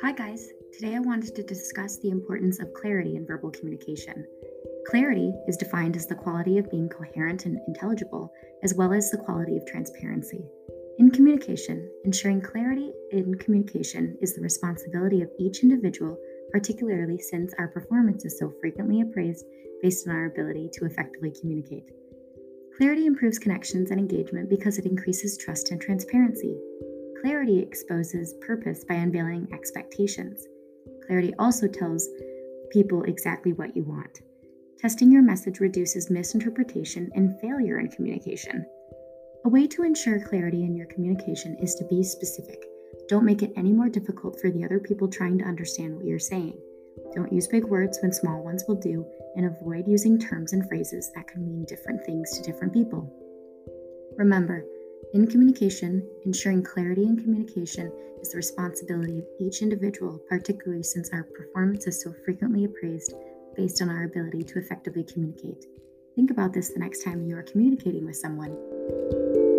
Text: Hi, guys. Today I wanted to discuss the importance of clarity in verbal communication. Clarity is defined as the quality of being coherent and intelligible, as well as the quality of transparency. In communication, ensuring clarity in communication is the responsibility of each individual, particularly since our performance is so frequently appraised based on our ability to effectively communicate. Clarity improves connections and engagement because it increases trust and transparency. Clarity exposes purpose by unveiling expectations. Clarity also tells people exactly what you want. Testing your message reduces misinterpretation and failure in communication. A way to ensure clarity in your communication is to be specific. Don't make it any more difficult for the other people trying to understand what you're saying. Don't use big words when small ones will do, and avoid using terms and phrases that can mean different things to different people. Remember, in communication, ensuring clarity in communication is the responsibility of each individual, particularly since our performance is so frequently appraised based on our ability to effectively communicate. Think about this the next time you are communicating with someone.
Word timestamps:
Hi, 0.00 0.12
guys. 0.16 0.48
Today 0.72 0.94
I 0.94 1.00
wanted 1.00 1.36
to 1.36 1.42
discuss 1.42 1.98
the 1.98 2.08
importance 2.08 2.60
of 2.60 2.72
clarity 2.72 3.16
in 3.16 3.26
verbal 3.26 3.50
communication. 3.50 4.26
Clarity 4.86 5.34
is 5.46 5.58
defined 5.58 5.96
as 5.96 6.06
the 6.06 6.14
quality 6.14 6.56
of 6.56 6.70
being 6.70 6.88
coherent 6.88 7.44
and 7.44 7.58
intelligible, 7.68 8.32
as 8.62 8.72
well 8.72 8.94
as 8.94 9.10
the 9.10 9.18
quality 9.18 9.58
of 9.58 9.66
transparency. 9.66 10.46
In 10.98 11.10
communication, 11.10 11.90
ensuring 12.04 12.40
clarity 12.40 12.90
in 13.10 13.34
communication 13.34 14.16
is 14.22 14.34
the 14.34 14.40
responsibility 14.40 15.20
of 15.20 15.30
each 15.38 15.62
individual, 15.62 16.18
particularly 16.52 17.18
since 17.18 17.52
our 17.58 17.68
performance 17.68 18.24
is 18.24 18.38
so 18.38 18.50
frequently 18.62 19.02
appraised 19.02 19.44
based 19.82 20.08
on 20.08 20.14
our 20.14 20.24
ability 20.24 20.70
to 20.72 20.86
effectively 20.86 21.34
communicate. 21.38 21.84
Clarity 22.76 23.06
improves 23.06 23.38
connections 23.38 23.92
and 23.92 24.00
engagement 24.00 24.50
because 24.50 24.78
it 24.78 24.84
increases 24.84 25.38
trust 25.38 25.70
and 25.70 25.80
transparency. 25.80 26.58
Clarity 27.20 27.60
exposes 27.60 28.34
purpose 28.40 28.84
by 28.84 28.94
unveiling 28.94 29.46
expectations. 29.52 30.44
Clarity 31.06 31.32
also 31.38 31.68
tells 31.68 32.08
people 32.72 33.04
exactly 33.04 33.52
what 33.52 33.76
you 33.76 33.84
want. 33.84 34.22
Testing 34.80 35.12
your 35.12 35.22
message 35.22 35.60
reduces 35.60 36.10
misinterpretation 36.10 37.08
and 37.14 37.40
failure 37.40 37.78
in 37.78 37.88
communication. 37.88 38.66
A 39.44 39.48
way 39.48 39.68
to 39.68 39.84
ensure 39.84 40.26
clarity 40.26 40.64
in 40.64 40.74
your 40.74 40.86
communication 40.86 41.56
is 41.62 41.76
to 41.76 41.86
be 41.88 42.02
specific. 42.02 42.60
Don't 43.08 43.24
make 43.24 43.42
it 43.42 43.52
any 43.56 43.72
more 43.72 43.88
difficult 43.88 44.40
for 44.40 44.50
the 44.50 44.64
other 44.64 44.80
people 44.80 45.06
trying 45.06 45.38
to 45.38 45.44
understand 45.44 45.94
what 45.94 46.06
you're 46.06 46.18
saying. 46.18 46.58
Don't 47.14 47.32
use 47.32 47.46
big 47.46 47.64
words 47.64 47.98
when 48.02 48.12
small 48.12 48.42
ones 48.42 48.64
will 48.66 48.74
do, 48.74 49.06
and 49.36 49.46
avoid 49.46 49.86
using 49.86 50.18
terms 50.18 50.52
and 50.52 50.66
phrases 50.68 51.12
that 51.14 51.28
can 51.28 51.46
mean 51.46 51.64
different 51.64 52.04
things 52.04 52.36
to 52.36 52.42
different 52.42 52.72
people. 52.72 53.08
Remember, 54.16 54.64
in 55.12 55.26
communication, 55.26 56.04
ensuring 56.24 56.64
clarity 56.64 57.04
in 57.04 57.16
communication 57.16 57.92
is 58.20 58.30
the 58.30 58.36
responsibility 58.36 59.18
of 59.18 59.26
each 59.38 59.62
individual, 59.62 60.20
particularly 60.28 60.82
since 60.82 61.10
our 61.12 61.22
performance 61.22 61.86
is 61.86 62.02
so 62.02 62.12
frequently 62.24 62.64
appraised 62.64 63.14
based 63.56 63.80
on 63.80 63.88
our 63.88 64.04
ability 64.04 64.42
to 64.42 64.58
effectively 64.58 65.04
communicate. 65.04 65.66
Think 66.16 66.30
about 66.30 66.52
this 66.52 66.70
the 66.70 66.80
next 66.80 67.04
time 67.04 67.24
you 67.24 67.36
are 67.36 67.42
communicating 67.42 68.06
with 68.06 68.16
someone. 68.16 69.53